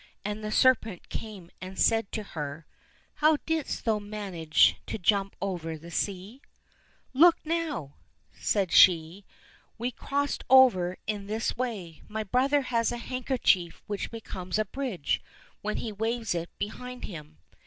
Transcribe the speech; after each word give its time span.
And 0.25 0.43
the 0.43 0.51
serpent 0.51 1.09
came 1.09 1.51
and 1.61 1.77
said 1.77 2.11
to 2.13 2.23
her," 2.23 2.65
How 3.21 3.37
didst 3.45 3.85
thou 3.85 3.99
manage 3.99 4.77
to 4.87 4.97
jump 4.97 5.35
over 5.39 5.77
the 5.77 5.91
sea?"—" 5.91 6.41
Look, 7.23 7.37
now!" 7.45 7.97
said 8.31 8.71
she," 8.71 9.25
we 9.77 9.91
crossed 9.91 10.43
over 10.49 10.97
in 11.05 11.27
this 11.27 11.55
way. 11.55 12.01
My 12.07 12.23
brother 12.23 12.61
has 12.63 12.91
a 12.91 12.97
handker 12.97 13.37
chief 13.39 13.83
which 13.85 14.09
becomes 14.09 14.57
a 14.57 14.65
bridge 14.65 15.21
when 15.61 15.77
he 15.77 15.91
waves 15.91 16.33
it 16.33 16.49
behind 16.57 17.03
him." 17.05 17.37